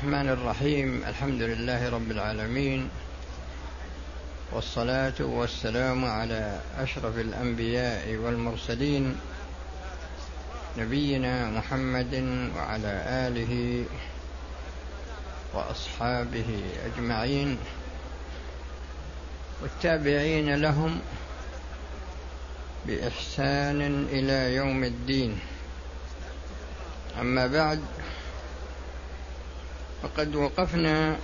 [0.00, 1.04] الرحمن الرحيم.
[1.06, 2.88] الحمد لله رب العالمين.
[4.52, 9.16] والصلاة والسلام على أشرف الأنبياء والمرسلين
[10.78, 12.14] نبينا محمد
[12.56, 12.92] وعلى
[13.28, 13.84] آله
[15.54, 16.50] وأصحابه
[16.86, 17.58] أجمعين.
[19.62, 21.00] والتابعين لهم
[22.86, 25.40] بإحسان إلى يوم الدين.
[27.20, 27.80] أما بعد
[30.02, 31.16] فقد وقفنا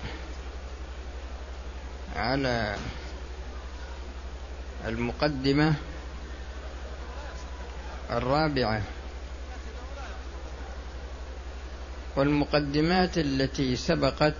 [2.17, 2.77] على
[4.87, 5.75] المقدمة
[8.11, 8.83] الرابعة.
[12.17, 14.35] والمقدمات التي سبقت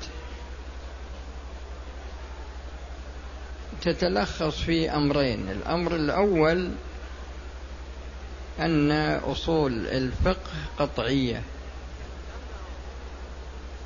[3.83, 5.51] تتلخص في أمرين.
[5.51, 6.71] الأمر الأول
[8.61, 8.93] أن
[9.25, 11.43] أصول الفقه قطعية.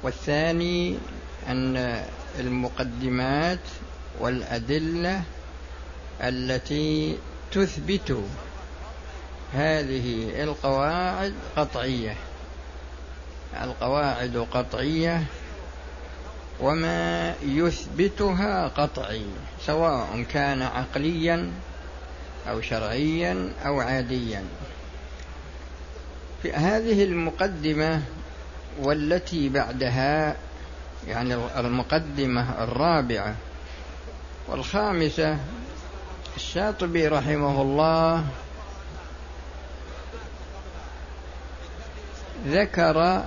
[0.02, 0.96] والثاني
[1.48, 2.02] أن
[2.38, 3.59] المقدمات
[4.20, 5.23] والأدلة
[6.20, 7.18] التي
[7.52, 8.24] تثبت
[9.54, 12.16] هذه القواعد قطعية.
[13.62, 15.24] القواعد قطعية
[16.60, 19.26] وما يثبتها قطعي
[19.66, 21.52] سواء كان عقليا
[22.48, 24.45] أو شرعيا أو عاديا.
[26.42, 28.02] في هذه المقدمة
[28.80, 30.36] والتي بعدها
[31.09, 33.34] يعني المقدمة الرابعة
[34.48, 35.38] والخامسة
[36.36, 38.24] الشاطبي رحمه الله
[42.46, 43.24] ذكر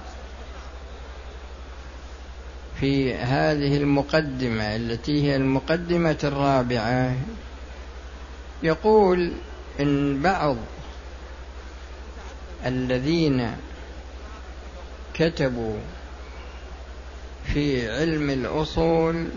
[2.80, 7.16] في هذه المقدمة التي هي المقدمة الرابعة
[8.64, 9.32] يقول
[9.80, 10.56] إن بعض
[12.66, 13.56] الذين
[15.14, 15.78] كتبوا
[17.54, 19.28] في علم الأصول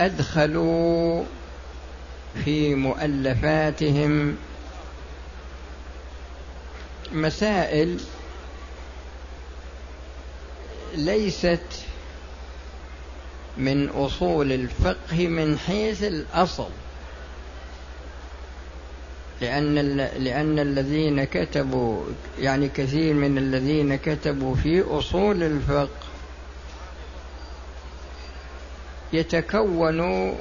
[0.00, 1.24] أدخلوا
[2.44, 4.36] في مؤلفاتهم
[7.12, 8.00] مسائل
[10.94, 11.84] ليست
[13.56, 16.70] من أصول الفقه من حيث الأصل.
[19.40, 19.74] لأن
[20.18, 22.04] لأن الذين كتبوا
[22.38, 26.06] يعني كثير من الذين كتبوا في أصول الفقه
[29.12, 30.34] يتكون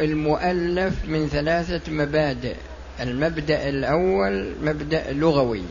[0.00, 2.56] المؤلف من ثلاثة مبادئ.
[3.00, 5.62] المبدأ الأول مبدأ لغوي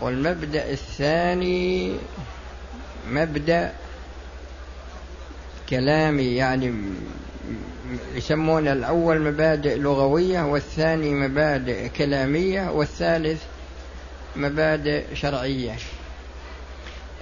[0.00, 1.92] والمبدأ الثاني
[3.10, 3.72] مبدأ
[5.70, 6.74] كلامي يعني
[8.14, 13.42] يسمون الأول مبادئ لغوية والثاني مبادئ كلامية والثالث
[14.36, 15.74] مبادئ شرعية.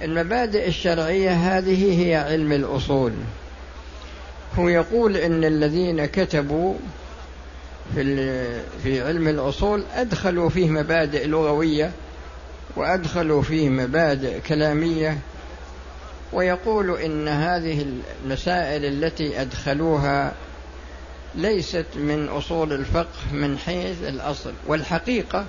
[0.01, 3.11] المبادئ الشرعية هذه هي علم الأصول.
[4.59, 6.73] هو يقول إن الذين كتبوا
[7.95, 8.15] في
[8.83, 11.91] في علم الأصول أدخلوا فيه مبادئ لغوية
[12.75, 15.17] وأدخلوا فيه مبادئ كلامية
[16.33, 17.85] ويقول إن هذه
[18.23, 20.33] المسائل التي أدخلوها
[21.35, 25.45] ليست من أصول الفقه من حيث الأصل والحقيقة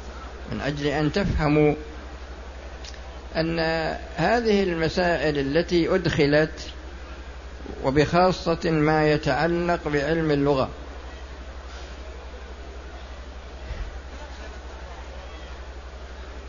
[0.52, 1.74] من أجل أن تفهموا
[3.36, 3.58] أن
[4.16, 6.70] هذه المسائل التي أدخلت
[7.84, 10.68] وبخاصة ما يتعلق بعلم اللغة.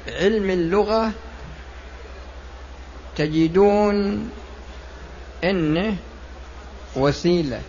[0.08, 1.12] علم اللغة
[3.17, 4.29] تجدون
[5.44, 5.95] إنه
[6.95, 7.61] وسيلة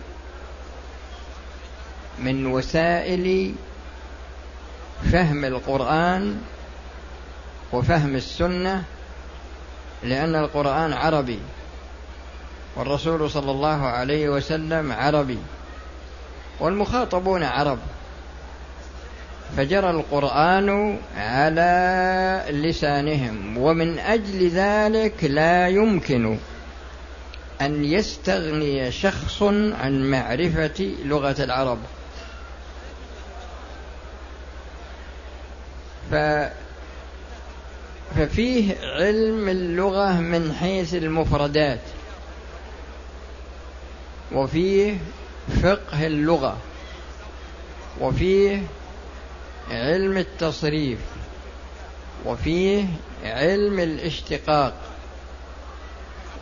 [2.19, 3.55] من وسائل
[5.11, 6.41] فهم القرآن
[7.73, 8.83] وفهم السنة
[10.03, 11.39] لأن القرآن عربي
[12.75, 15.39] والرسول صلى الله عليه وسلم عربي
[16.59, 17.79] والمخاطبون عرب.
[19.57, 26.37] فجرى القرآن على لسانهم ومن أجل ذلك لا يمكن
[27.61, 31.79] أن يستغني شخص عن معرفة لغة العرب.
[36.11, 36.15] ف
[38.15, 41.79] ففيه علم اللغة من حيث المفردات
[44.31, 44.97] وفيه
[45.63, 46.57] فقه اللغة
[48.01, 48.61] وفيه
[49.71, 50.99] علم التصريف
[52.25, 52.85] وفيه
[53.23, 54.73] علم الاشتقاق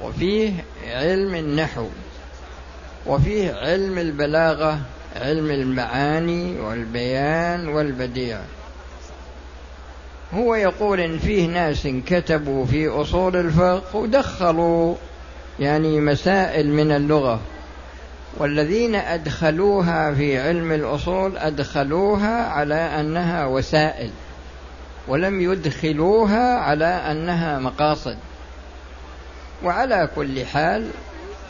[0.03, 0.51] وفيه
[0.87, 1.87] علم النحو
[3.05, 4.79] وفيه علم البلاغة
[5.15, 8.39] علم المعاني والبيان والبديع.
[10.33, 14.95] هو يقول إن فيه ناس كتبوا في أصول الفقه ودخلوا
[15.59, 17.39] يعني مسائل من اللغة.
[18.39, 24.09] والذين أدخلوها في علم الأصول أدخلوها على أنها وسائل
[25.07, 28.17] ولم يدخلوها على أنها مقاصد.
[29.63, 30.89] وعلى كل حال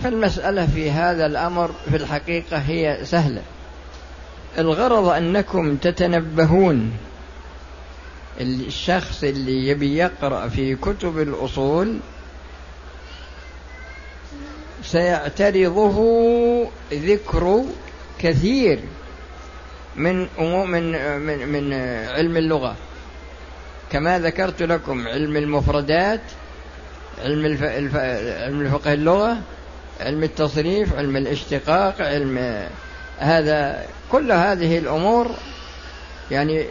[0.03, 3.41] فالمسألة في هذا الأمر في الحقيقة هي سهلة.
[4.57, 6.91] الغرض أنكم تتنبهون.
[8.41, 11.99] الشخص اللي يبي يقرأ في كتب الأصول
[14.83, 15.97] سيعترضه
[16.93, 17.63] ذكر
[18.19, 18.79] كثير
[19.95, 21.73] من من من, من
[22.09, 22.75] علم اللغة.
[23.91, 26.21] كما ذكرت لكم علم المفردات
[27.23, 27.63] علم الف...
[27.63, 27.95] الف...
[28.45, 29.37] علم الفقه اللغة
[29.99, 32.67] علم التصريف علم الاشتقاق علم
[33.19, 35.31] هذا كل هذه الأمور
[36.31, 36.65] يعني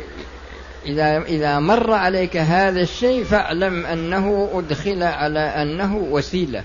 [0.86, 6.62] إذا إذا مر عليك هذا الشيء فاعلم أنه أدخل على أنه وسيلة.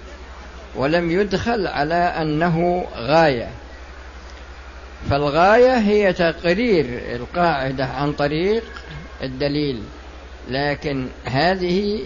[0.76, 3.48] ولم يدخل على أنه غاية.
[5.10, 6.86] فالغاية هي تقرير
[7.16, 8.64] القاعدة عن طريق
[9.24, 9.84] الدليل
[10.50, 12.00] لكن هذه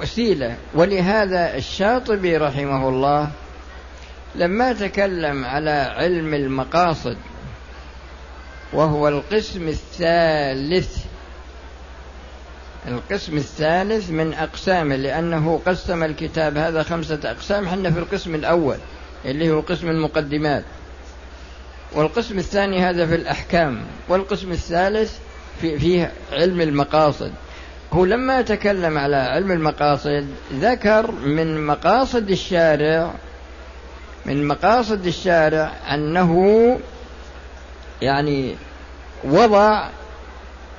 [0.00, 0.56] وسيلة.
[0.74, 3.30] ولهذا الشاطبي رحمه الله
[4.34, 7.16] لما تكلم على علم المقاصد
[8.72, 11.04] وهو القسم الثالث
[12.88, 18.76] القسم الثالث من أقسامه لأنه قسم الكتاب هذا خمسة أقسام حنا في القسم الأول
[19.24, 20.64] اللي هو قسم المقدمات.
[21.92, 25.18] والقسم الثاني هذا في الأحكام والقسم الثالث
[25.60, 27.32] في فيه علم المقاصد.
[27.92, 33.14] هو لما تكلم على علم المقاصد ذكر من مقاصد الشارع
[34.26, 36.78] من مقاصد الشارع أنه
[38.02, 38.54] يعني
[39.24, 39.88] وضع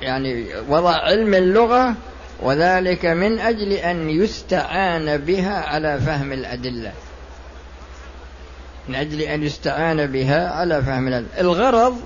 [0.02, 1.94] يعني وضع علم اللغة
[2.42, 6.92] وذلك من أجل أن يستعان بها على فهم الأدلة.
[8.88, 11.40] من أجل أن يستعان بها على فهم الأدلة.
[11.40, 12.00] الغرض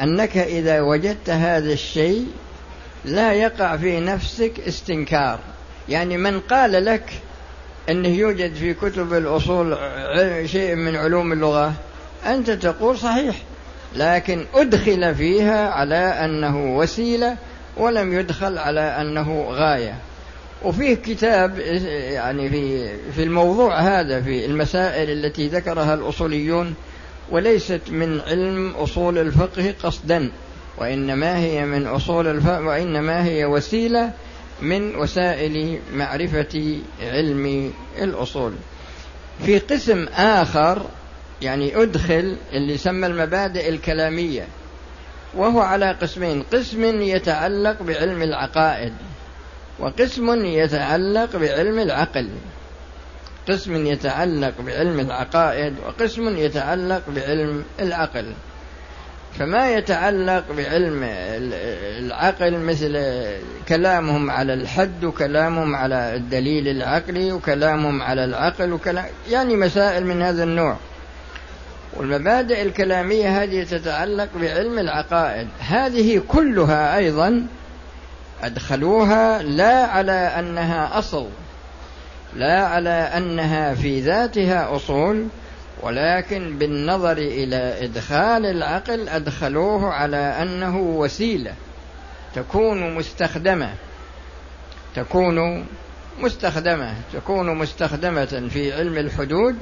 [0.00, 2.26] أنك إذا وجدت هذا الشيء
[3.04, 5.38] لا يقع في نفسك استنكار.
[5.88, 7.10] يعني من قال لك
[7.88, 9.78] أنه يوجد في كتب الأصول
[10.48, 11.74] شيء من علوم اللغة
[12.26, 13.36] أنت تقول صحيح.
[13.96, 17.36] لكن أدخل فيها على أنه وسيلة
[17.76, 19.94] ولم يدخل على أنه غاية.
[20.62, 26.74] وفيه كتاب يعني في في الموضوع هذا في المسائل التي ذكرها الأصوليون
[27.30, 30.30] وليست من علم أصول الفقه قصدا
[30.78, 34.10] وإنما هي من أصول الفقه وإنما هي وسيلة
[34.62, 38.52] من وسائل معرفة علم الأصول.
[39.44, 40.86] في قسم آخر
[41.44, 44.46] يعني أدخل اللي يسمى المبادئ الكلامية
[45.34, 48.92] وهو على قسمين قسم يتعلق بعلم العقائد
[49.78, 52.28] وقسم يتعلق بعلم العقل
[53.48, 58.32] قسم يتعلق بعلم العقائد وقسم يتعلق بعلم العقل.
[59.38, 61.00] فما يتعلق بعلم
[61.98, 63.04] العقل مثل
[63.68, 70.44] كلامهم على الحد وكلامهم على الدليل العقلي وكلامهم على العقل وكلام يعني مسائل من هذا
[70.44, 70.76] النوع.
[71.96, 75.48] والمبادئ الكلامية هذه تتعلق بعلم العقائد.
[75.58, 77.46] هذه كلها أيضا
[78.42, 81.28] أدخلوها لا على أنها أصل
[82.36, 85.26] لا على أنها في ذاتها أصول
[85.82, 91.54] ولكن بالنظر إلى إدخال العقل أدخلوه على أنه وسيلة
[92.34, 93.70] تكون مستخدمة
[94.94, 95.66] تكون
[96.20, 99.56] مستخدمة تكون مستخدمة في علم الحدود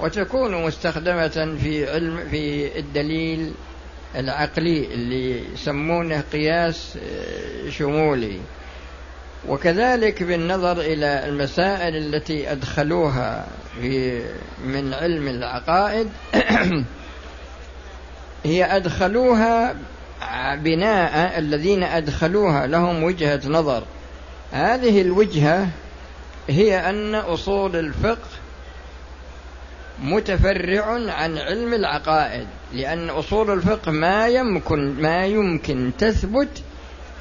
[0.00, 3.52] وتكون مستخدمة في علم في الدليل
[4.16, 8.40] العقلي اللي يسمونه قياس آه، شمولي.
[9.48, 13.46] وكذلك بالنظر إلى المسائل التي أدخلوها
[13.80, 14.22] في
[14.64, 16.08] من علم العقائد
[18.44, 19.76] هي أدخلوها
[20.54, 23.84] بناء الذين أدخلوها لهم وجهة نظر.
[24.52, 25.68] هذه الوجهة
[26.48, 28.28] هي أن أصول الفقه
[30.02, 36.62] متفرع عن علم العقائد لأن أصول الفقه ما يمكن ما يمكن تثبت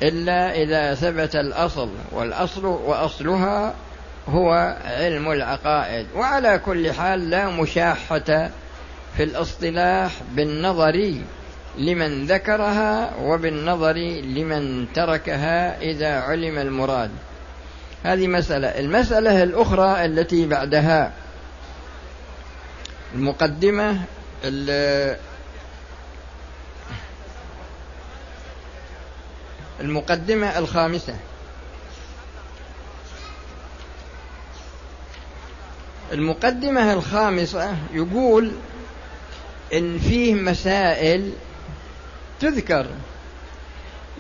[0.04, 3.74] إلا إذا ثبت الأصل والأصل وأصلها
[4.30, 6.08] هو علم العقائد.
[6.16, 8.50] وعلى كل حال لا مشاحة
[9.18, 11.14] في الاصطلاح بالنظر
[11.78, 17.10] لمن ذكرها وبالنظر لمن تركها إذا علم المراد.
[18.04, 18.68] هذه مسألة.
[18.68, 21.12] المسألة الأخرى التي بعدها
[23.16, 24.02] المقدمة
[29.82, 31.16] المقدمة الخامسة.
[36.12, 38.52] المقدمة الخامسة يقول
[39.74, 41.32] إن فيه مسائل
[42.40, 42.88] تذكر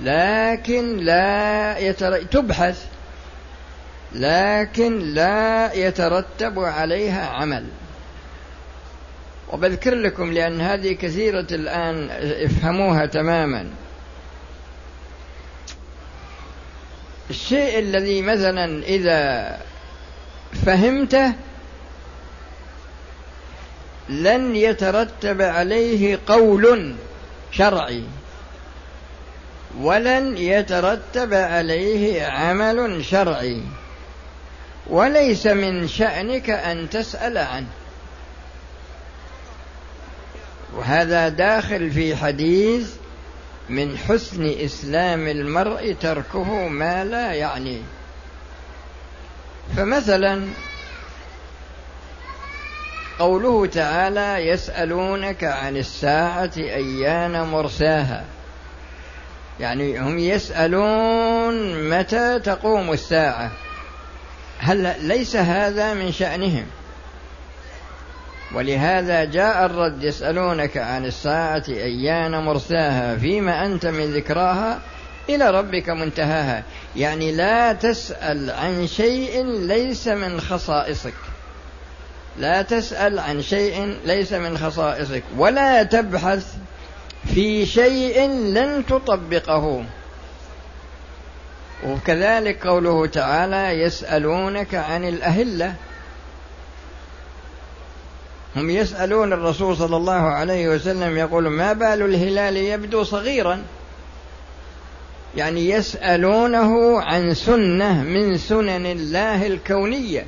[0.01, 2.23] لكن لا يتر...
[2.23, 2.85] تبحث
[4.13, 7.65] لكن لا يترتب عليها عمل.
[9.53, 12.09] وبذكر لكم لأن هذه كثيرة الآن
[12.45, 13.69] افهموها تماما.
[17.29, 19.57] الشيء الذي مثلا إذا
[20.65, 21.33] فهمته
[24.09, 26.95] لن يترتب عليه قول
[27.51, 28.03] شرعي
[29.79, 33.61] ولن يترتب عليه عمل شرعي
[34.87, 37.67] وليس من شأنك أن تسأل عنه.
[40.75, 42.89] وهذا داخل في حديث
[43.70, 47.82] من حسن إسلام المرء تركه ما لا يعنيه
[49.77, 50.48] فمثلا
[53.20, 58.25] قوله تعالى يسألونك عن الساعة أيان مرساها.
[59.60, 63.51] يعني هم يسألون متى تقوم الساعة.
[64.60, 66.65] هل ليس هذا من شأنهم؟
[68.55, 74.79] ولهذا جاء الرد يسألونك عن الساعة أيان مرساها فيما أنت من ذكراها
[75.29, 76.63] إلى ربك منتهاها.
[76.95, 81.13] يعني لا تسأل عن شيء ليس من خصائصك.
[82.38, 85.24] لا تسأل عن شيء ليس من خصائصك.
[85.38, 86.53] ولا تبحث
[87.33, 89.83] في شيء لن تطبقه.
[91.88, 95.74] وكذلك قوله تعالى يسألونك عن الأهلة.
[98.55, 103.63] هم يسألون الرسول صلى الله عليه وسلم يقول ما بال الهلال يبدو صغيرا؟
[105.38, 110.25] يعني يسألونه عن سنة من سنن الله الكونية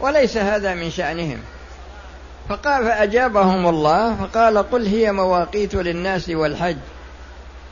[0.00, 1.38] وليس هذا من شأنهم.
[2.48, 6.76] فقال فأجابهم الله فقال قل هي مواقيت للناس والحج.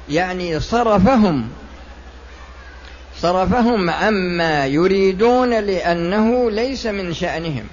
[0.08, 1.48] يعني صرفهم
[3.18, 7.66] صرفهم عما يريدون لأنه ليس من شأنهم.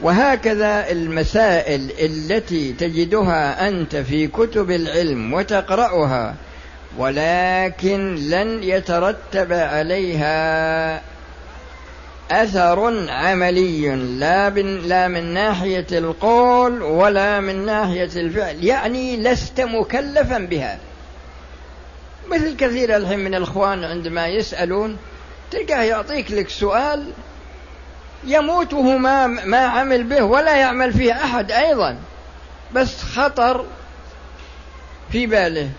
[0.00, 6.34] وهكذا المسائل التي تجدها أنت في كتب العلم وتقرأها
[6.98, 11.02] ولكن لن يترتب عليها
[12.30, 20.78] أثر عملي لا, لا من ناحية القول ولا من ناحية الفعل يعني لست مكلفا بها.
[22.30, 24.96] مثل كثير الحين من الإخوان عندما يسألون
[25.50, 27.12] تلقاه يعطيك لك سؤال
[28.24, 31.98] يموت وهو ما, ما عمل به ولا يعمل فيه أحد أيضا.
[32.74, 33.66] بس خطر
[35.12, 35.70] في باله.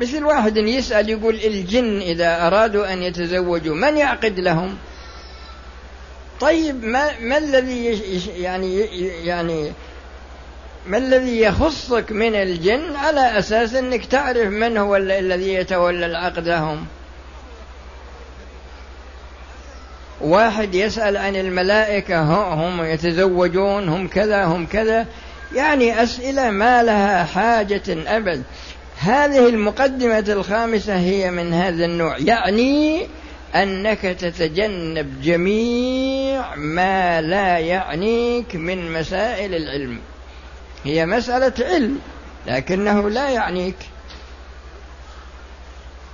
[0.00, 4.78] مثل واحد يسأل يقول الجن إذا أرادوا أن يتزوجوا من يعقد لهم؟
[6.40, 8.00] طيب ما, ما الذي
[8.36, 8.80] يعني
[9.26, 9.72] يعني
[10.86, 16.86] ما الذي يخصك من الجن على أساس أنك تعرف من هو الذي يتولى العقد لهم؟
[20.20, 22.22] واحد يسأل عن الملائكة
[22.54, 25.06] هم يتزوجون هم كذا هم كذا.
[25.54, 28.42] يعني أسئلة ما لها حاجة أبد.
[28.98, 32.18] هذه المقدمة الخامسة هي من هذا النوع.
[32.18, 33.06] يعني
[33.54, 39.98] أنك تتجنب جميع ما لا يعنيك من مسائل العلم.
[40.84, 41.98] هي مسألة علم
[42.46, 43.76] لكنه لا يعنيك.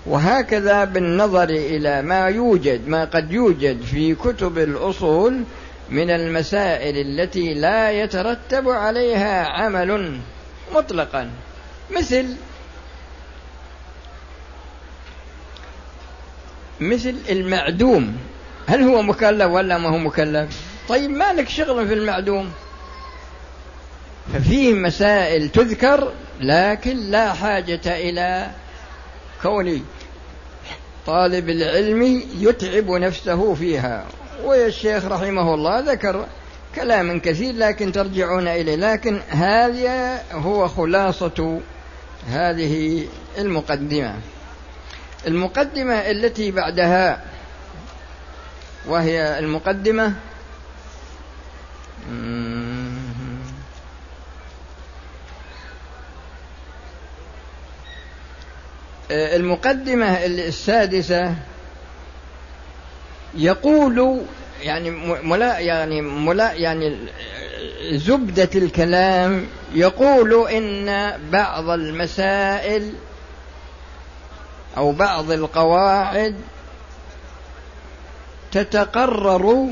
[0.06, 5.44] وهكذا بالنظر إلى ما يوجد ما قد يوجد في كتب الأصول
[5.90, 10.18] من المسائل التي لا يترتب عليها عمل
[10.74, 11.30] مطلقا.
[11.90, 12.36] مثل
[16.80, 18.16] مثل المعدوم.
[18.66, 22.52] هل هو مكلف ولا ما هو مكلف؟ طيب ما لك شغل في المعدوم؟
[24.34, 28.50] ففيه مسائل تذكر لكن لا حاجة إلى
[29.44, 29.84] كون
[31.06, 34.04] طالب العلم يتعب نفسه فيها.
[34.44, 36.26] والشيخ رحمه الله ذكر
[36.74, 38.76] كلام كثير لكن ترجعون إليه.
[38.76, 41.60] لكن هذا هو خلاصة
[42.28, 43.06] هذه
[43.38, 44.14] المقدمة.
[45.26, 47.24] المقدمة التي بعدها
[48.86, 50.14] وهي المقدمة.
[59.14, 61.34] المقدمة السادسة
[63.34, 64.22] يقول
[64.62, 64.90] يعني
[65.22, 66.96] ملا يعني ملا يعني
[67.92, 72.92] زبدة الكلام يقول إن بعض المسائل
[74.76, 76.36] أو بعض القواعد
[78.52, 79.68] تتقرر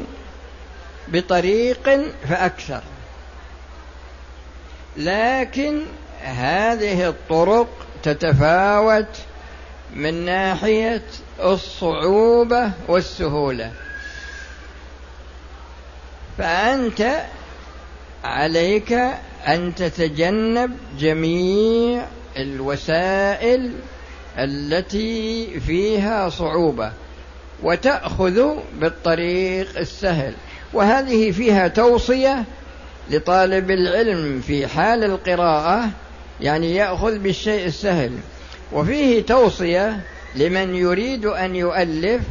[1.08, 2.82] بطريق فأكثر.
[4.96, 5.82] لكن
[6.22, 7.68] هذه الطرق
[8.02, 9.06] تتفاوت
[9.96, 11.02] من ناحية
[11.42, 13.72] الصعوبة والسهولة.
[16.38, 17.22] فأنت
[18.24, 18.92] عليك
[19.48, 22.06] أن تتجنب جميع
[22.36, 23.72] الوسائل
[24.38, 26.92] التي فيها صعوبة
[27.62, 30.34] وتأخذ بالطريق السهل.
[30.72, 32.44] وهذه فيها توصية
[33.10, 35.90] لطالب العلم في حال القراءة
[36.40, 38.12] يعني يأخذ بالشيء السهل.
[38.72, 40.00] وفيه توصية
[40.34, 42.22] لمن يريد أن يؤلف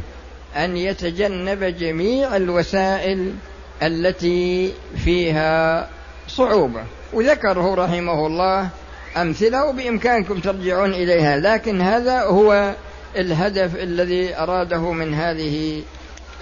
[0.56, 3.34] أن يتجنب جميع الوسائل
[3.82, 4.72] التي
[5.04, 5.88] فيها
[6.28, 6.84] صعوبة.
[7.12, 8.68] وذكره رحمه الله
[9.16, 11.36] أمثلة وبإمكانكم ترجعون إليها.
[11.36, 12.74] لكن هذا هو
[13.16, 15.82] الهدف الذي أراده من هذه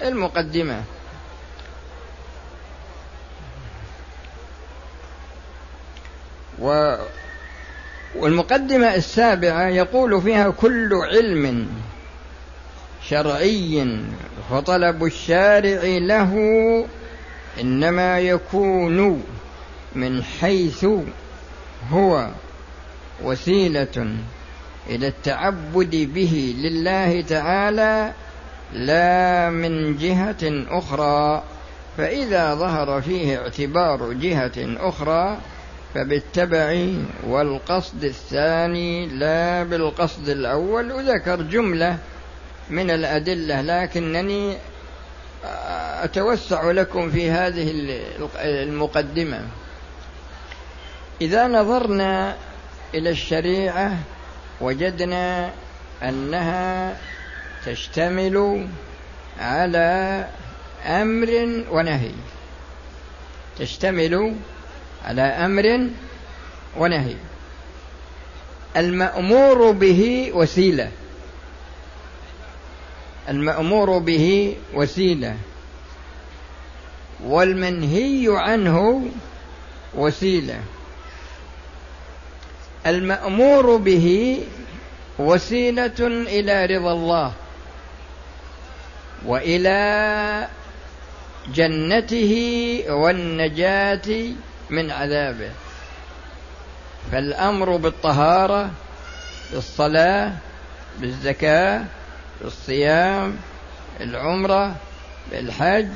[0.03, 0.83] المقدمة.
[6.61, 6.95] و
[8.15, 11.67] والمقدمة السابعة يقول فيها كل علم
[13.07, 13.97] شرعي
[14.49, 16.35] فطلب الشارع له
[17.61, 19.23] إنما يكون
[19.95, 20.85] من حيث
[21.91, 22.29] هو
[23.23, 24.15] وسيلة
[24.89, 28.13] إلى التعبد به لله تعالى
[28.73, 31.43] لا من جهة أخرى
[31.97, 35.37] فإذا ظهر فيه اعتبار جهة أخرى
[35.93, 36.87] فبالتبع
[37.27, 41.97] والقصد الثاني لا بالقصد الأول وذكر جملة
[42.69, 44.57] من الأدلة لكنني
[46.03, 47.71] أتوسع لكم في هذه
[48.35, 49.41] المقدمة.
[51.21, 52.35] إذا نظرنا
[52.93, 53.97] إلى الشريعة
[54.61, 55.51] وجدنا
[56.03, 56.97] أنها
[57.65, 58.67] تشتمل
[59.39, 60.27] على
[60.85, 62.11] أمر ونهي.
[63.59, 64.35] تشتمل
[65.05, 65.87] على أمر
[66.77, 67.15] ونهي.
[68.77, 70.91] المأمور به وسيلة.
[73.29, 75.35] المأمور به وسيلة.
[77.23, 79.05] والمنهي عنه
[79.95, 80.59] وسيلة.
[82.85, 84.43] المأمور به
[85.19, 87.31] وسيلة إلى رضا الله
[89.25, 90.47] وإلى
[91.53, 92.33] جنته
[92.89, 94.09] والنجاة
[94.71, 95.49] من عذابه.
[97.11, 98.69] فالأمر بالطهارة
[99.53, 100.31] بالصلاة
[100.99, 101.83] بالزكاة
[102.41, 103.35] بالصيام
[104.01, 104.75] العمره
[105.31, 105.87] بالحج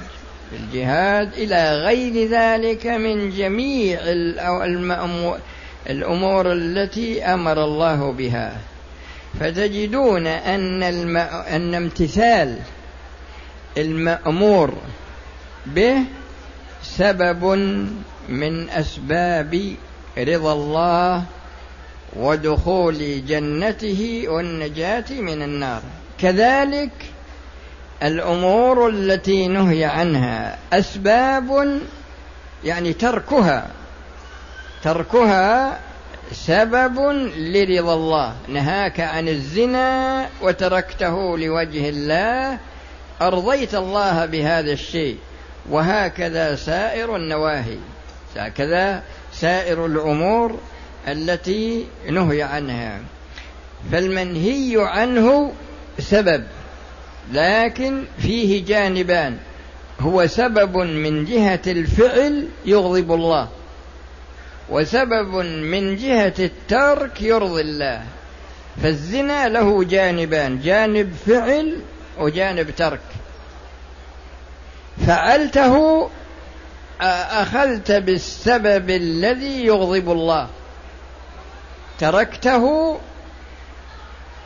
[0.51, 3.99] بالجهاد إلى غير ذلك من جميع
[5.89, 8.57] الأمور التي أمر الله بها.
[9.39, 11.17] فتجدون الم...
[11.17, 12.59] أن امتثال
[13.77, 14.73] المأمور
[15.65, 15.97] به
[16.83, 17.43] سبب
[18.29, 19.75] من أسباب
[20.17, 21.23] رضا الله
[22.15, 25.81] ودخول جنته والنجاة من النار.
[26.19, 26.91] كذلك
[28.03, 31.79] الأمور التي نهي عنها أسباب
[32.63, 33.67] يعني تركها
[34.83, 35.79] تركها
[36.31, 36.99] سبب
[37.38, 38.35] لرضا الله.
[38.47, 42.57] نهاك عن الزنا وتركته لوجه الله.
[43.21, 45.17] أرضيت الله بهذا الشيء.
[45.69, 47.77] وهكذا سائر النواهي.
[48.37, 50.59] هكذا سائر الأمور
[51.07, 52.99] التي نهي عنها.
[53.91, 55.53] فالمنهي عنه
[55.99, 56.43] سبب
[57.33, 59.37] لكن فيه جانبان.
[59.99, 63.49] هو سبب من جهة الفعل يغضب الله
[64.69, 68.03] وسبب من جهة الترك يرضي الله.
[68.83, 71.81] فالزنا له جانبان جانب فعل
[72.19, 72.99] وجانب ترك.
[75.07, 76.09] فعلته
[77.01, 80.47] أخذت بالسبب الذي يغضب الله؟
[81.99, 82.97] تركته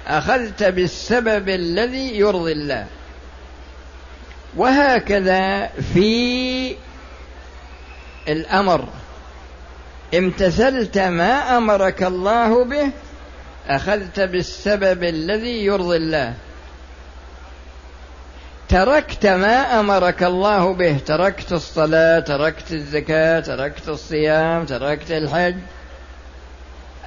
[0.08, 2.88] أخذت بالسبب الذي يرضي الله.
[4.58, 6.76] وهكذا في
[8.28, 8.88] الأمر.
[10.16, 12.92] امتثلت ما أمرك الله به
[13.68, 16.34] أخذت بالسبب الذي يرضي الله.
[18.70, 20.98] تركت ما أمرك الله به.
[20.98, 25.56] تركت الصلاة تركت الزكاة تركت الصيام تركت الحج.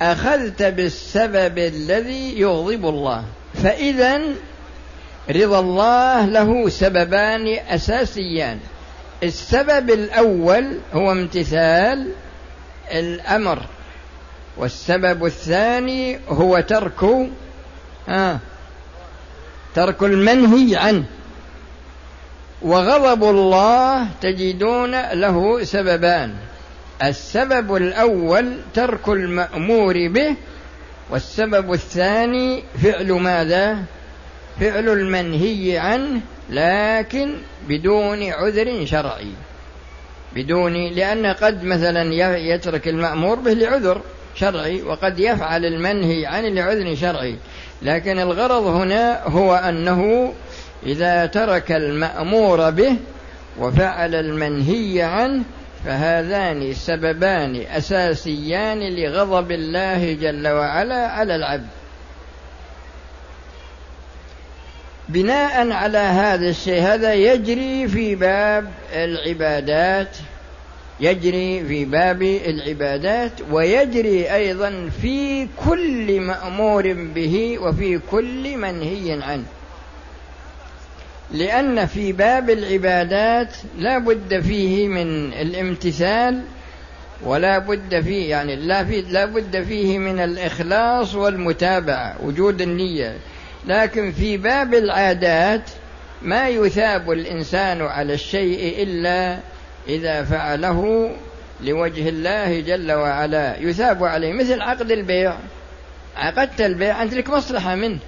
[0.00, 3.24] أخذت بالسبب الذي يغضب الله.
[3.54, 4.20] فاذا
[5.30, 8.58] رضا الله له سببان أساسيان.
[9.22, 12.08] السبب الأول هو امتثال
[12.92, 13.62] الأمر.
[14.56, 17.30] والسبب الثاني هو ترك
[18.08, 18.38] آه
[19.74, 21.04] ترك المنهي عنه.
[22.64, 26.34] وغضب الله تجدون له سببان.
[27.02, 30.34] السبب الأول ترك المأمور به
[31.10, 33.78] والسبب الثاني فعل ماذا؟
[34.60, 36.20] فعل المنهي عنه
[36.50, 37.34] لكن
[37.68, 39.32] بدون عذر شرعي.
[40.34, 44.00] بدون لأن قد مثلا يترك المأمور به لعذر
[44.34, 47.36] شرعي وقد يفعل المنهي عن لعذر شرعي.
[47.82, 50.32] لكن الغرض هنا هو أنه
[50.86, 52.96] إذا ترك المأمور به
[53.58, 55.42] وفعل المنهي عنه
[55.84, 61.66] فهذان سببان أساسيان لغضب الله جل وعلا على العبد.
[65.08, 70.16] بناء على هذا الشيء هذا يجري في باب العبادات
[71.00, 79.44] يجري في باب العبادات ويجري أيضا في كل مأمور به وفي كل منهي عنه.
[81.32, 86.42] لأن في باب العبادات لا بد فيه من الامتثال
[87.24, 93.16] ولا بد فيه يعني لا في لا بد فيه من الإخلاص والمتابعة وجود النية.
[93.66, 95.70] لكن في باب العادات
[96.22, 99.38] ما يثاب الإنسان على الشيء إلا
[99.88, 101.10] إذا فعله
[101.60, 103.56] لوجه الله جل وعلا.
[103.58, 105.36] يثاب عليه مثل عقد البيع.
[106.16, 107.98] عقدت البيع انت لك مصلحة منه.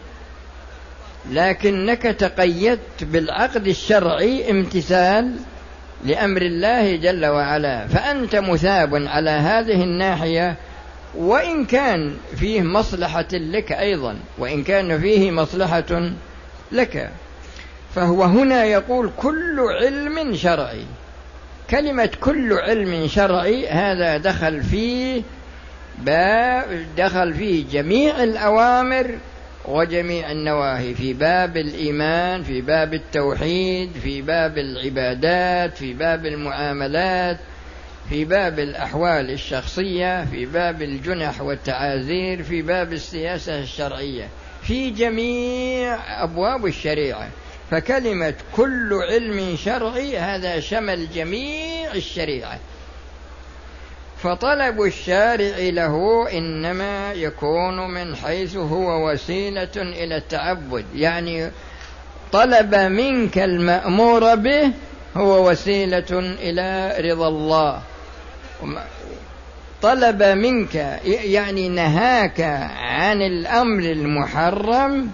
[1.31, 5.37] لكنك تقيدت بالعقد الشرعي امتثال
[6.05, 10.57] لأمر الله جل وعلا فأنت مثاب على هذه الناحية
[11.17, 16.13] وإن كان فيه مصلحة لك أيضا وإن كان فيه مصلحة
[16.73, 17.11] لك.
[17.95, 20.85] فهو هنا يقول كل علم شرعي.
[21.71, 25.23] كلمة كل علم شرعي هذا دخل فيه
[26.97, 29.19] دخل فيه جميع الأوامر
[29.65, 37.39] وجميع النواهي في باب الإيمان في باب التوحيد في باب العبادات في باب المعاملات
[38.09, 44.29] في باب الأحوال الشخصية في باب الجنح والتعازير في باب السياسة الشرعية.
[44.63, 47.29] في جميع أبواب الشريعة.
[47.71, 52.59] فكلمة كل علم شرعي هذا شمل جميع الشريعة.
[54.25, 60.85] فطلب الشارع له إنما يكون من حيث هو وسيلة إلى التعبد.
[60.95, 61.51] يعني
[62.33, 64.71] طلب منك المأمور به
[65.17, 67.83] هو وسيلة إلى رضا الله.
[69.83, 72.41] طلب منك يعني نهاك
[72.77, 75.11] عن الأمر المحرم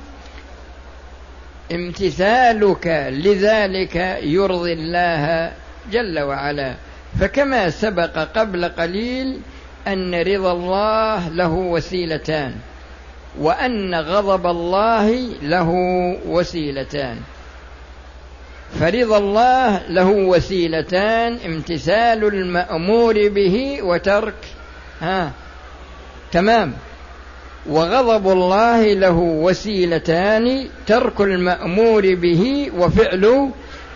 [1.72, 5.52] امتثالك لذلك يرضي الله
[5.92, 6.74] جل وعلا.
[7.20, 9.40] فكما سبق قبل قليل
[9.88, 12.54] أن رضا الله له وسيلتان
[13.38, 15.10] وأن غضب الله
[15.42, 15.70] له
[16.26, 17.16] وسيلتان.
[18.80, 24.34] فرضا الله له وسيلتان امتثال المأمور به وترك
[25.00, 25.32] ها
[26.32, 26.72] تمام.
[27.68, 33.50] وغضب الله له وسيلتان ترك المأمور به وفعل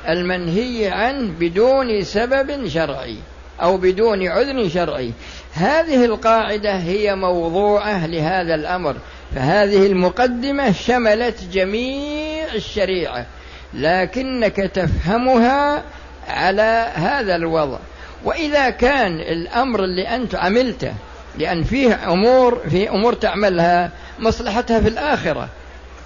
[0.09, 3.17] المنهي عنه بدون سبب شرعي
[3.63, 5.13] أو بدون عذر شرعي.
[5.55, 8.97] هذه القاعدة هي موضوعة لهذا الأمر.
[9.35, 13.27] فهذه المقدمة شملت جميع الشريعة
[13.75, 15.83] لكنك تفهمها
[16.29, 17.79] على هذا الوضع.
[18.25, 20.93] وإذا كان الأمر اللي أنت عملته
[21.39, 25.49] لأن فيه أمور في أمور تعملها مصلحتها في الآخرة.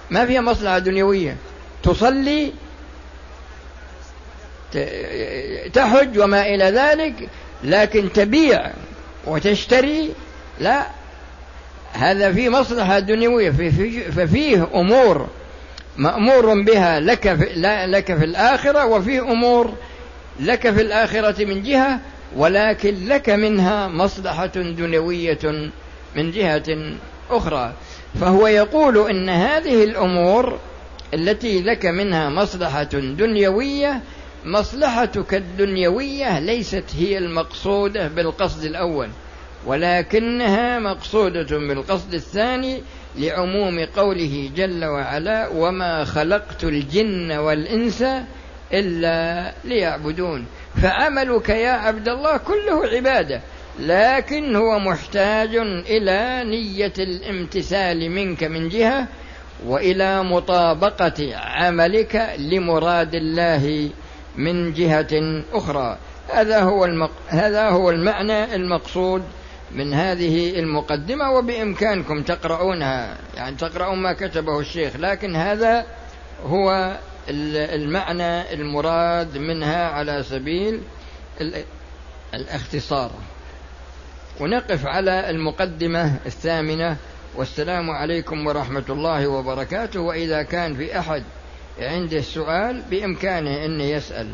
[0.09, 1.35] ما فيها مصلحة دنيوية.
[1.83, 2.51] تصلي
[5.73, 7.29] تحج وما إلى ذلك
[7.63, 8.71] لكن تبيع
[9.27, 10.09] وتشتري
[10.59, 10.85] لا.
[11.93, 13.51] هذا في مصلحة دنيوية
[14.11, 15.27] ففيه أمور
[15.97, 17.45] مأمور بها لك في,
[17.87, 19.73] لك في الآخرة وفي أمور
[20.39, 21.99] لك في الآخرة من جهة
[22.35, 25.71] ولكن لك منها مصلحة دنيوية
[26.15, 26.93] من جهة
[27.29, 27.73] أخرى.
[28.21, 30.59] فهو يقول إن هذه الأمور
[31.13, 34.01] التي لك منها مصلحة دنيوية
[34.45, 39.09] مصلحتك الدنيوية ليست هي المقصودة بالقصد الأول
[39.65, 42.81] ولكنها مقصودة بالقصد الثاني
[43.17, 48.03] لعموم قوله جل وعلا وما خلقت الجن والإنس
[48.73, 50.45] إلا ليعبدون
[50.81, 53.41] فعملك يا عبد الله كله عبادة
[53.79, 55.55] لكن هو محتاج
[55.89, 59.07] إلى نية الامتثال منك من جهة
[59.65, 63.89] وإلى مطابقة عملك لمراد الله
[64.35, 65.97] من جهة أخرى.
[66.29, 67.11] هذا هو المق...
[67.27, 69.23] هذا هو المعنى المقصود
[69.71, 73.17] من هذه المقدمة وبإمكانكم تقرؤونها.
[73.35, 75.85] يعني تقرؤون ما كتبه الشيخ لكن هذا
[76.45, 76.97] هو
[77.29, 80.81] المعنى المراد منها على سبيل
[82.33, 83.11] الاختصار.
[84.39, 86.97] ونقف على المقدمة الثامنة.
[87.35, 89.99] والسلام عليكم ورحمة الله وبركاته.
[89.99, 91.23] وإذا كان في أحد
[91.79, 94.29] عنده سؤال بإمكانه أن يسأل.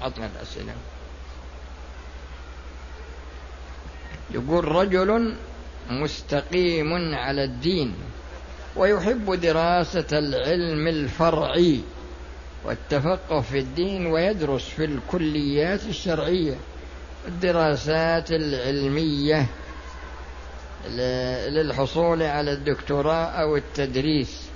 [0.00, 0.74] عطنا الأسئلة.
[4.30, 5.34] يقول رجل
[5.90, 7.94] مستقيم على الدين
[8.76, 11.80] ويحب دراسة العلم الفرعي
[12.64, 16.56] والتفقه في الدين ويدرس في الكليات الشرعية
[17.28, 19.46] الدراسات العلمية
[21.48, 24.51] للحصول على الدكتوراه أو التدريس.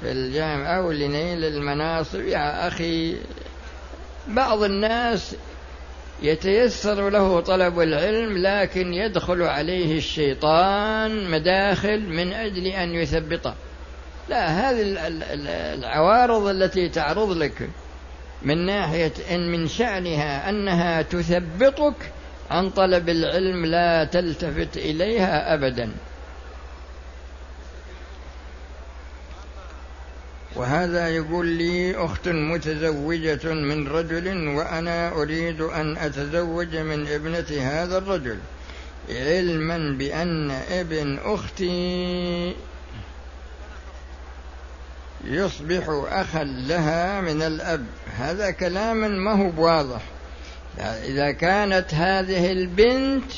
[0.00, 2.20] في الجامعة أو لنيل المناصب.
[2.20, 3.16] يا أخي
[4.28, 5.34] بعض الناس
[6.22, 13.54] يتيسر له طلب العلم لكن يدخل عليه الشيطان مداخل من أجل أن يثبطه
[14.28, 14.82] لا هذه
[15.74, 17.68] العوارض التي تعرض لك
[18.42, 21.94] من ناحية إن من شأنها أنها تثبطك
[22.50, 25.90] عن طلب العلم لا تلتفت إليها أبدا.
[30.56, 38.38] وهذا يقول لي أخت متزوجة من رجل وأنا أريد أن أتزوج من ابنة هذا الرجل
[39.10, 42.54] علما بأن ابن أختي
[45.24, 47.84] يصبح أخا لها من الأب.
[48.18, 50.00] هذا كلام ما هو بواضح.
[50.78, 53.32] إذا كانت هذه البنت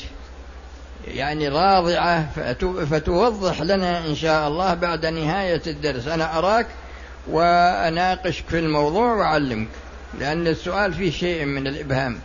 [1.07, 2.29] يعني راضعة
[2.85, 6.07] فتوضح لنا إن شاء الله بعد نهاية الدرس.
[6.07, 6.67] أنا أراك
[7.27, 9.67] وأناقشك في الموضوع وأعلمك
[10.19, 12.19] لأن السؤال فيه شيء من الإبهام.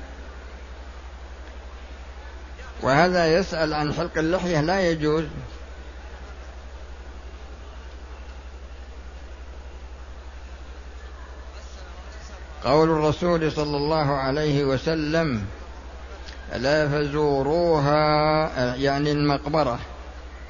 [2.83, 5.25] وهذا يسأل عن حلق اللحية لا يجوز.
[12.65, 15.45] قول الرسول صلى الله عليه وسلم
[16.57, 19.79] لا فزوروها يعني المقبرة.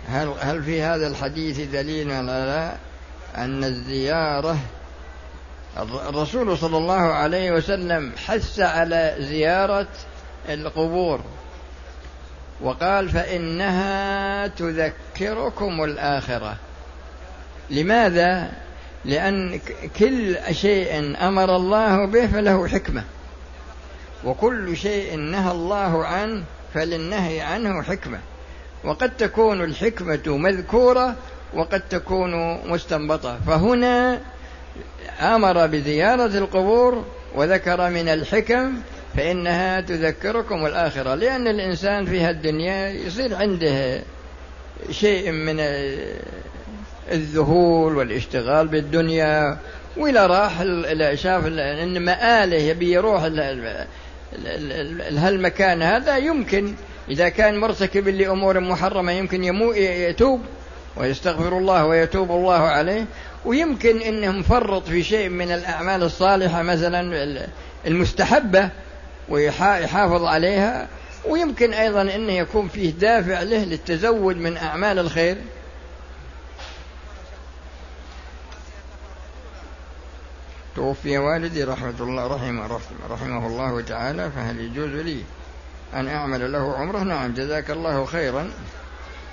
[0.09, 2.88] هل هل في هذا الحديث دليل ولا لا؟
[3.37, 4.59] أن الزيارة
[6.09, 9.89] الرسول صلى الله عليه وسلم حث على زيارة
[10.49, 11.21] القبور
[12.61, 16.57] وقال فإنها تذكركم الآخرة
[17.71, 18.51] لماذا؟
[19.05, 19.61] لأن
[19.99, 23.05] كل شيء أمر الله به فله حكمة
[24.25, 28.19] وكل شيء نهى الله عنه فللنهي عنه حكمة
[28.85, 31.17] وقد تكون الحكمة مذكورة
[31.55, 33.39] وقد تكون مستنبطة.
[33.47, 34.21] فهنا
[35.21, 38.73] أمر بزيارة القبور وذكر من الحكم
[39.17, 44.03] فإنها تذكركم الآخرة لأن الإنسان في الدنيا يصير عنده
[44.91, 45.57] شيء من
[47.13, 49.59] الذهول والاشتغال بالدنيا
[49.97, 50.63] وإلى راح
[51.15, 53.23] شاف إن مآله يبي يروح
[55.17, 56.75] هالمكان هذا يمكن
[57.11, 60.41] إذا كان مرتكب لأمور محرمة يمكن يمو يتوب.
[60.99, 63.05] ويستغفر الله ويتوب الله عليه.
[63.45, 67.47] ويمكن إنه مفرط في شيء من الأعمال الصالحة مثلا
[67.87, 68.71] المستحبة
[69.29, 70.89] ويحافظ عليها.
[71.29, 75.37] ويمكن أيضا إنه يكون فيه دافع له للتزود من أعمال الخير.
[80.77, 82.81] توفي والدي رحمة الله رحمه,
[83.11, 85.23] رحمه الله تعالى فهل يجوز لي
[85.95, 88.51] أن أعمل له عمرة؟ نعم جزاك الله خيرا.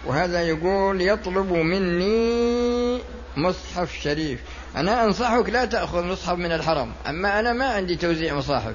[0.06, 3.02] وهذا يقول يطلب مني
[3.38, 4.40] مصحف شريف.
[4.76, 8.74] أنا أنصحك لا تأخذ مصحف من الحرم أما أنا ما عندي توزيع مصاحف.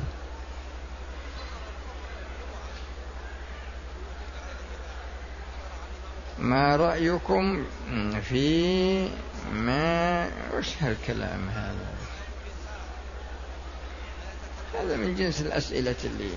[6.39, 7.65] ما رأيكم
[8.29, 9.09] في
[9.53, 11.91] ما وش هالكلام هذا؟
[14.75, 16.31] هذا من جنس الأسئلة اللي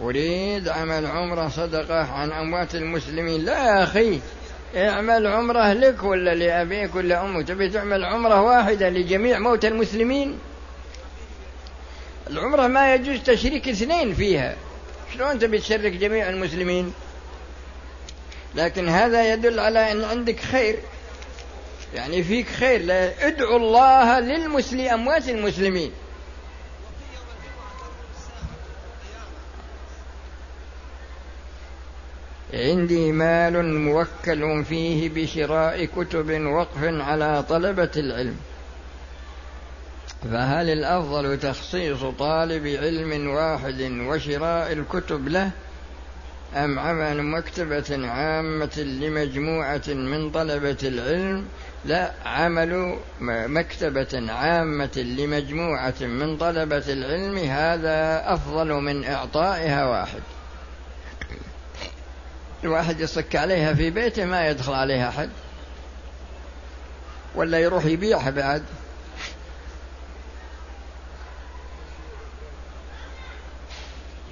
[0.00, 3.44] أريد عمل عمرة صدقة عن أموات المسلمين.
[3.44, 4.20] لا يا أخي
[4.76, 10.38] اعمل عمرة لك ولا لأبيك ولا أمك تبي تعمل عمرة واحدة لجميع موتى المسلمين؟
[12.30, 14.56] العمرة ما يجوز تشريك اثنين فيها.
[15.14, 16.92] شلون تبي تشرك جميع المسلمين؟
[18.54, 20.78] لكن هذا يدل على أن عندك خير.
[21.94, 22.80] يعني فيك خير.
[23.20, 25.92] ادعو الله للمسلم أموات المسلمين.
[32.54, 38.36] عندي مال موكل فيه بشراء كتب وقف على طلبة العلم.
[40.22, 45.50] فهل الأفضل تخصيص طالب علم واحد وشراء الكتب له
[46.56, 51.44] أم عمل مكتبة عامة لمجموعة من طلبة العلم؟
[51.84, 52.96] لا عمل
[53.48, 60.20] مكتبة عامة لمجموعة من طلبة العلم هذا أفضل من إعطائها واحد.
[62.64, 65.30] الواحد يصك عليها في بيته ما يدخل عليها أحد.
[67.34, 68.64] ولا يروح يبيعها بعد.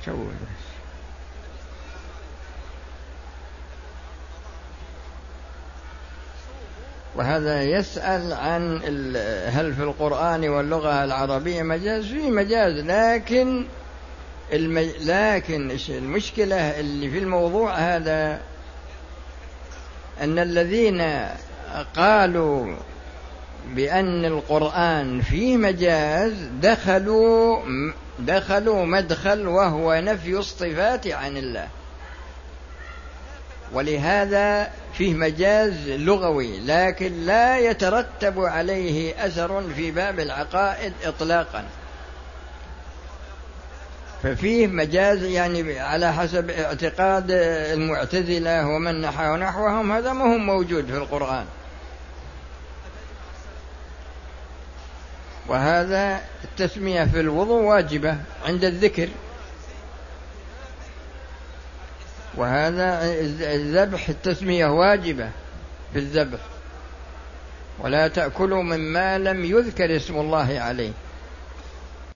[0.06, 0.12] شو؟
[7.14, 8.76] وهذا يسأل عن
[9.48, 13.66] هل في القرآن واللغة العربية مجاز؟ في مجاز لكن
[14.52, 14.88] المج...
[15.00, 18.40] لكن المشكلة اللي في الموضوع هذا؟
[20.20, 21.28] أن الذين
[21.96, 22.76] قالوا
[23.74, 26.32] بأن القرآن فيه مجاز
[26.62, 27.62] دخلوا
[28.18, 31.68] دخلوا مدخل وهو نفي الصفات عن الله.
[33.72, 41.64] ولهذا فيه مجاز لغوي لكن لا يترتب عليه أثر في باب العقائد اطلاقا.
[44.22, 50.96] ففيه مجاز يعني على حسب اعتقاد المعتزلة ومن نحى نحوهم هذا ما هو موجود في
[50.96, 51.44] القرآن.
[55.48, 59.09] وهذا التسمية في الوضوء واجبة عند الذكر.
[62.37, 63.00] وهذا
[63.40, 65.30] الذبح التسمية واجبة
[65.92, 66.40] في الذبح.
[67.78, 70.92] ولا تأكلوا مما لم يذكر اسم الله عليه.